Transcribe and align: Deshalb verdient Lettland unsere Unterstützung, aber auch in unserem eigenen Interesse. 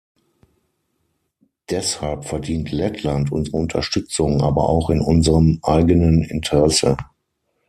Deshalb 1.69 2.25
verdient 2.25 2.71
Lettland 2.71 3.31
unsere 3.31 3.57
Unterstützung, 3.57 4.41
aber 4.41 4.67
auch 4.67 4.89
in 4.89 4.99
unserem 4.99 5.59
eigenen 5.61 6.23
Interesse. 6.23 6.97